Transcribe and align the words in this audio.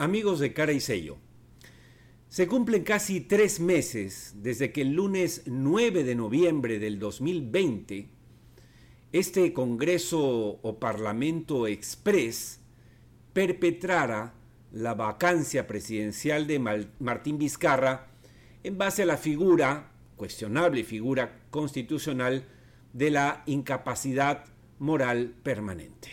Amigos 0.00 0.38
de 0.38 0.52
cara 0.52 0.70
y 0.70 0.78
sello, 0.78 1.18
se 2.28 2.46
cumplen 2.46 2.84
casi 2.84 3.20
tres 3.20 3.58
meses 3.58 4.34
desde 4.36 4.70
que 4.70 4.82
el 4.82 4.92
lunes 4.92 5.42
9 5.46 6.04
de 6.04 6.14
noviembre 6.14 6.78
del 6.78 7.00
2020 7.00 8.08
este 9.10 9.52
Congreso 9.52 10.60
o 10.62 10.78
Parlamento 10.78 11.66
Express 11.66 12.60
perpetrara 13.32 14.34
la 14.70 14.94
vacancia 14.94 15.66
presidencial 15.66 16.46
de 16.46 16.86
Martín 17.00 17.38
Vizcarra 17.38 18.06
en 18.62 18.78
base 18.78 19.02
a 19.02 19.06
la 19.06 19.16
figura, 19.16 19.90
cuestionable 20.16 20.84
figura 20.84 21.40
constitucional, 21.50 22.46
de 22.92 23.10
la 23.10 23.42
incapacidad 23.46 24.44
moral 24.78 25.34
permanente. 25.42 26.10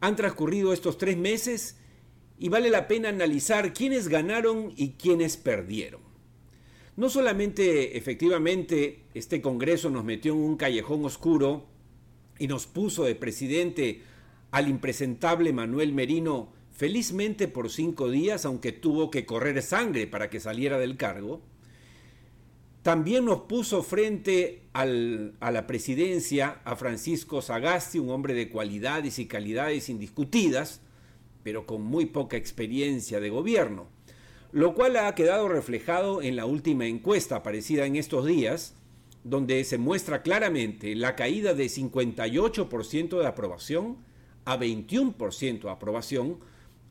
Han 0.00 0.16
transcurrido 0.16 0.74
estos 0.74 0.98
tres 0.98 1.16
meses 1.16 1.78
y 2.38 2.48
vale 2.48 2.70
la 2.70 2.88
pena 2.88 3.08
analizar 3.08 3.72
quiénes 3.72 4.08
ganaron 4.08 4.72
y 4.76 4.90
quiénes 4.92 5.36
perdieron. 5.36 6.00
No 6.96 7.10
solamente 7.10 7.96
efectivamente 7.96 9.04
este 9.14 9.40
Congreso 9.40 9.90
nos 9.90 10.04
metió 10.04 10.32
en 10.32 10.40
un 10.40 10.56
callejón 10.56 11.04
oscuro 11.04 11.66
y 12.38 12.48
nos 12.48 12.66
puso 12.66 13.04
de 13.04 13.14
presidente 13.14 14.02
al 14.50 14.68
impresentable 14.68 15.52
Manuel 15.52 15.92
Merino 15.92 16.52
felizmente 16.72 17.48
por 17.48 17.70
cinco 17.70 18.08
días, 18.10 18.44
aunque 18.44 18.72
tuvo 18.72 19.10
que 19.10 19.26
correr 19.26 19.62
sangre 19.62 20.06
para 20.06 20.30
que 20.30 20.38
saliera 20.38 20.78
del 20.78 20.96
cargo, 20.96 21.40
también 22.82 23.24
nos 23.24 23.42
puso 23.42 23.82
frente 23.82 24.62
a 24.72 24.84
la 24.86 25.66
presidencia 25.66 26.60
a 26.64 26.76
Francisco 26.76 27.42
Sagasti, 27.42 27.98
un 27.98 28.10
hombre 28.10 28.32
de 28.32 28.48
cualidades 28.48 29.18
y 29.18 29.26
calidades 29.26 29.88
indiscutidas, 29.88 30.80
pero 31.48 31.64
con 31.64 31.80
muy 31.80 32.04
poca 32.04 32.36
experiencia 32.36 33.20
de 33.20 33.30
gobierno, 33.30 33.86
lo 34.52 34.74
cual 34.74 34.98
ha 34.98 35.14
quedado 35.14 35.48
reflejado 35.48 36.20
en 36.20 36.36
la 36.36 36.44
última 36.44 36.84
encuesta 36.84 37.36
aparecida 37.36 37.86
en 37.86 37.96
estos 37.96 38.26
días, 38.26 38.74
donde 39.24 39.64
se 39.64 39.78
muestra 39.78 40.20
claramente 40.20 40.94
la 40.94 41.16
caída 41.16 41.54
de 41.54 41.64
58% 41.64 43.18
de 43.18 43.26
aprobación 43.26 43.96
a 44.44 44.58
21% 44.58 45.62
de 45.62 45.70
aprobación, 45.70 46.38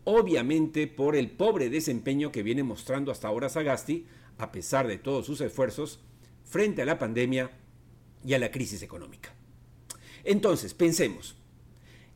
obviamente 0.06 0.88
por 0.88 1.16
el 1.16 1.30
pobre 1.30 1.70
desempeño 1.70 2.32
que 2.32 2.42
viene 2.42 2.64
mostrando 2.64 3.12
hasta 3.12 3.28
ahora 3.28 3.50
Sagasti, 3.50 4.08
a 4.40 4.52
pesar 4.52 4.88
de 4.88 4.98
todos 4.98 5.28
sus 5.28 5.40
esfuerzos, 5.40 6.00
frente 6.44 6.82
a 6.82 6.86
la 6.86 6.98
pandemia 6.98 7.52
y 8.26 8.34
a 8.34 8.40
la 8.40 8.50
crisis 8.50 8.82
económica. 8.82 9.36
Entonces, 10.24 10.74
pensemos, 10.74 11.36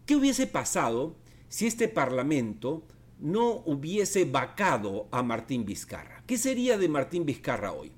¿qué 0.07 0.15
hubiese 0.15 0.47
pasado 0.47 1.21
si 1.51 1.67
este 1.67 1.89
Parlamento 1.89 2.81
no 3.19 3.61
hubiese 3.65 4.23
vacado 4.23 5.09
a 5.11 5.21
Martín 5.21 5.65
Vizcarra. 5.65 6.23
¿Qué 6.25 6.37
sería 6.37 6.77
de 6.77 6.87
Martín 6.87 7.25
Vizcarra 7.25 7.73
hoy? 7.73 7.91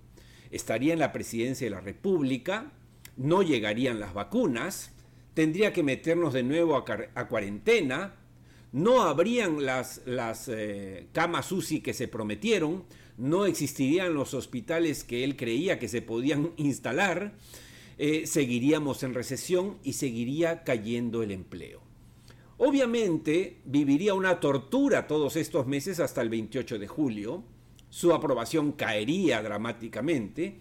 Estaría 0.50 0.92
en 0.92 0.98
la 0.98 1.14
presidencia 1.14 1.68
de 1.68 1.72
la 1.72 1.80
República, 1.80 2.72
no 3.16 3.44
llegarían 3.44 4.00
las 4.00 4.16
vacunas, 4.16 4.92
tendría 5.36 5.72
que 5.72 5.84
meternos 5.84 6.34
de 6.34 6.42
nuevo 6.42 6.76
a, 6.76 7.28
cuarentena, 7.28 8.16
no 8.72 9.04
habrían 9.04 9.64
las, 9.64 10.02
eh, 10.48 11.06
camas 11.12 11.52
UCI 11.52 11.82
que 11.82 11.94
se 11.94 12.08
prometieron, 12.08 12.86
no 13.20 13.46
existirían 13.46 14.16
los 14.16 14.34
hospitales 14.34 15.04
que 15.04 15.24
él 15.24 15.36
creía 15.36 15.78
que 15.78 15.90
se 15.90 16.02
podían 16.02 16.54
instalar, 16.58 17.36
eh, 18.00 18.26
seguiríamos 18.26 19.04
en 19.04 19.14
recesión 19.14 19.78
y 19.84 19.94
seguiría 19.94 20.64
cayendo 20.64 21.22
el 21.22 21.30
empleo. 21.30 21.93
Obviamente 22.58 23.62
viviría 23.66 24.14
una 24.14 24.40
tortura 24.40 25.08
todos 25.08 25.36
estos 25.36 25.66
meses 25.66 26.00
hasta 26.00 26.22
el 26.22 26.30
28 26.30 26.80
de 26.80 26.88
julio, 26.88 27.44
su 27.90 28.14
aprobación 28.14 28.72
caería 28.72 29.42
dramáticamente 29.42 30.60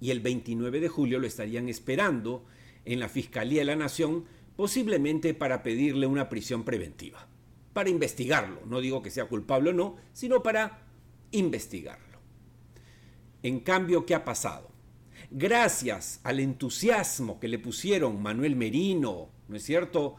y 0.00 0.10
el 0.10 0.20
29 0.20 0.80
de 0.80 0.88
julio 0.88 1.18
lo 1.18 1.26
estarían 1.26 1.68
esperando 1.68 2.44
en 2.84 2.98
la 3.00 3.08
Fiscalía 3.08 3.60
de 3.60 3.66
la 3.66 3.76
Nación, 3.76 4.24
posiblemente 4.56 5.34
para 5.34 5.62
pedirle 5.62 6.06
una 6.06 6.28
prisión 6.28 6.64
preventiva, 6.64 7.28
para 7.72 7.90
investigarlo, 7.90 8.60
no 8.66 8.80
digo 8.80 9.02
que 9.02 9.10
sea 9.10 9.26
culpable 9.26 9.70
o 9.70 9.72
no, 9.72 9.96
sino 10.12 10.42
para 10.42 10.86
investigarlo. 11.30 12.18
En 13.42 13.60
cambio, 13.60 14.06
¿qué 14.06 14.14
ha 14.14 14.24
pasado? 14.24 14.70
Gracias 15.30 16.20
al 16.24 16.40
entusiasmo 16.40 17.40
que 17.40 17.48
le 17.48 17.58
pusieron 17.58 18.20
Manuel 18.20 18.56
Merino, 18.56 19.30
¿no 19.48 19.56
es 19.56 19.62
cierto? 19.62 20.16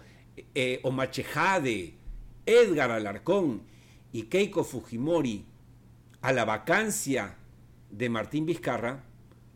Eh, 0.55 0.79
Omachejade, 0.83 1.95
Edgar 2.45 2.91
Alarcón 2.91 3.63
y 4.11 4.23
Keiko 4.23 4.63
Fujimori 4.63 5.45
a 6.21 6.31
la 6.31 6.45
vacancia 6.45 7.37
de 7.89 8.09
Martín 8.09 8.45
Vizcarra, 8.45 9.03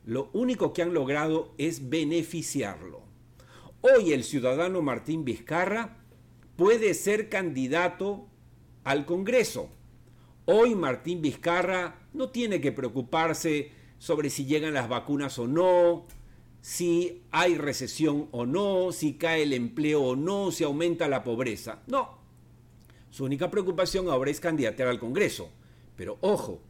lo 0.05 0.29
único 0.33 0.73
que 0.73 0.81
han 0.81 0.93
logrado 0.93 1.53
es 1.57 1.89
beneficiarlo. 1.89 3.01
Hoy 3.81 4.13
el 4.13 4.23
ciudadano 4.23 4.81
Martín 4.81 5.25
Vizcarra 5.25 5.97
puede 6.55 6.93
ser 6.93 7.29
candidato 7.29 8.27
al 8.83 9.05
Congreso. 9.05 9.69
Hoy 10.45 10.75
Martín 10.75 11.21
Vizcarra 11.21 11.99
no 12.13 12.29
tiene 12.29 12.61
que 12.61 12.71
preocuparse 12.71 13.71
sobre 13.97 14.29
si 14.29 14.45
llegan 14.45 14.73
las 14.73 14.89
vacunas 14.89 15.37
o 15.39 15.47
no, 15.47 16.07
si 16.61 17.23
hay 17.31 17.57
recesión 17.57 18.27
o 18.31 18.45
no, 18.45 18.91
si 18.91 19.13
cae 19.13 19.43
el 19.43 19.53
empleo 19.53 20.01
o 20.03 20.15
no, 20.15 20.51
si 20.51 20.63
aumenta 20.63 21.07
la 21.07 21.23
pobreza. 21.23 21.81
No. 21.87 22.17
Su 23.09 23.25
única 23.25 23.49
preocupación 23.49 24.09
ahora 24.09 24.31
es 24.31 24.39
candidatear 24.39 24.89
al 24.89 24.99
Congreso. 24.99 25.49
Pero 25.95 26.17
ojo, 26.21 26.61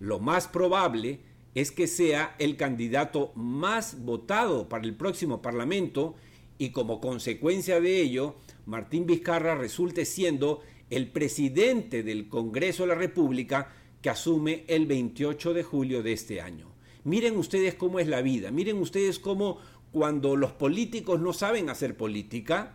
lo 0.00 0.18
más 0.18 0.48
probable 0.48 1.20
es 1.54 1.70
que 1.70 1.86
sea 1.86 2.36
el 2.38 2.56
candidato 2.56 3.32
más 3.34 4.04
votado 4.04 4.68
para 4.68 4.84
el 4.84 4.94
próximo 4.94 5.40
Parlamento 5.40 6.14
y 6.58 6.70
como 6.70 7.00
consecuencia 7.00 7.80
de 7.80 8.00
ello, 8.00 8.36
Martín 8.66 9.06
Vizcarra 9.06 9.54
resulte 9.54 10.04
siendo 10.04 10.60
el 10.90 11.08
presidente 11.10 12.02
del 12.02 12.28
Congreso 12.28 12.82
de 12.82 12.88
la 12.88 12.94
República 12.94 13.72
que 14.02 14.10
asume 14.10 14.64
el 14.68 14.86
28 14.86 15.54
de 15.54 15.62
julio 15.62 16.02
de 16.02 16.12
este 16.12 16.40
año. 16.40 16.75
Miren 17.06 17.36
ustedes 17.36 17.76
cómo 17.76 18.00
es 18.00 18.08
la 18.08 18.20
vida, 18.20 18.50
miren 18.50 18.78
ustedes 18.78 19.20
cómo 19.20 19.60
cuando 19.92 20.34
los 20.34 20.50
políticos 20.50 21.20
no 21.20 21.32
saben 21.32 21.70
hacer 21.70 21.96
política, 21.96 22.72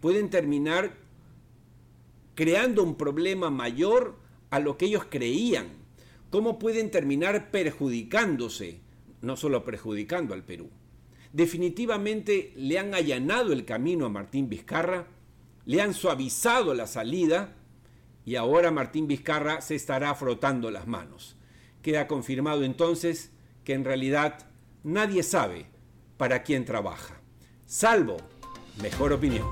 pueden 0.00 0.30
terminar 0.30 0.94
creando 2.34 2.82
un 2.82 2.94
problema 2.94 3.50
mayor 3.50 4.16
a 4.48 4.58
lo 4.58 4.78
que 4.78 4.86
ellos 4.86 5.04
creían. 5.10 5.66
¿Cómo 6.30 6.58
pueden 6.58 6.90
terminar 6.90 7.50
perjudicándose? 7.50 8.80
No 9.20 9.36
solo 9.36 9.66
perjudicando 9.66 10.32
al 10.32 10.44
Perú. 10.44 10.70
Definitivamente 11.34 12.54
le 12.56 12.78
han 12.78 12.94
allanado 12.94 13.52
el 13.52 13.66
camino 13.66 14.06
a 14.06 14.08
Martín 14.08 14.48
Vizcarra, 14.48 15.08
le 15.66 15.82
han 15.82 15.92
suavizado 15.92 16.72
la 16.72 16.86
salida 16.86 17.54
y 18.24 18.36
ahora 18.36 18.70
Martín 18.70 19.06
Vizcarra 19.06 19.60
se 19.60 19.74
estará 19.74 20.14
frotando 20.14 20.70
las 20.70 20.86
manos. 20.86 21.36
Queda 21.82 22.08
confirmado 22.08 22.64
entonces 22.64 23.30
que 23.68 23.74
en 23.74 23.84
realidad 23.84 24.46
nadie 24.82 25.22
sabe 25.22 25.66
para 26.16 26.42
quién 26.42 26.64
trabaja, 26.64 27.20
salvo 27.66 28.16
mejor 28.80 29.12
opinión. 29.12 29.46